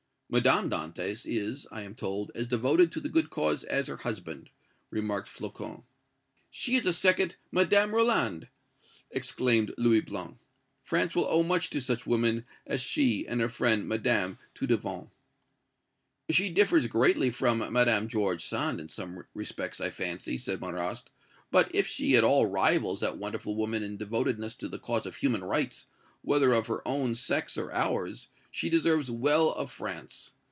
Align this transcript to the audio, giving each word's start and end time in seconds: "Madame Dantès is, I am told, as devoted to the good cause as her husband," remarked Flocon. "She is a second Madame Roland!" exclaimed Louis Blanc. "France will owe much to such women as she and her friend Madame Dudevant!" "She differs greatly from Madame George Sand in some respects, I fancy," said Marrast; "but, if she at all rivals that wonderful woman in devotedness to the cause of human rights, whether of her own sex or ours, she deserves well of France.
"Madame 0.33 0.69
Dantès 0.69 1.25
is, 1.29 1.67
I 1.73 1.81
am 1.81 1.93
told, 1.93 2.31
as 2.35 2.47
devoted 2.47 2.89
to 2.93 3.01
the 3.01 3.09
good 3.09 3.29
cause 3.29 3.65
as 3.65 3.87
her 3.87 3.97
husband," 3.97 4.49
remarked 4.89 5.27
Flocon. 5.27 5.83
"She 6.49 6.77
is 6.77 6.85
a 6.85 6.93
second 6.93 7.35
Madame 7.51 7.93
Roland!" 7.93 8.47
exclaimed 9.09 9.73
Louis 9.77 9.99
Blanc. 9.99 10.37
"France 10.81 11.15
will 11.15 11.25
owe 11.29 11.43
much 11.43 11.69
to 11.71 11.81
such 11.81 12.07
women 12.07 12.45
as 12.65 12.79
she 12.79 13.27
and 13.27 13.41
her 13.41 13.49
friend 13.49 13.89
Madame 13.89 14.37
Dudevant!" 14.55 15.09
"She 16.29 16.47
differs 16.49 16.87
greatly 16.87 17.29
from 17.29 17.57
Madame 17.73 18.07
George 18.07 18.45
Sand 18.45 18.79
in 18.79 18.87
some 18.87 19.25
respects, 19.33 19.81
I 19.81 19.89
fancy," 19.89 20.37
said 20.37 20.61
Marrast; 20.61 21.09
"but, 21.51 21.69
if 21.75 21.87
she 21.87 22.15
at 22.15 22.23
all 22.23 22.45
rivals 22.45 23.01
that 23.01 23.17
wonderful 23.17 23.57
woman 23.57 23.83
in 23.83 23.97
devotedness 23.97 24.55
to 24.59 24.69
the 24.69 24.79
cause 24.79 25.05
of 25.05 25.17
human 25.17 25.43
rights, 25.43 25.87
whether 26.21 26.53
of 26.53 26.67
her 26.67 26.87
own 26.87 27.15
sex 27.15 27.57
or 27.57 27.73
ours, 27.73 28.29
she 28.53 28.69
deserves 28.69 29.09
well 29.09 29.49
of 29.53 29.71
France. 29.71 30.29